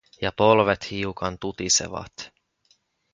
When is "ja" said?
0.21-0.31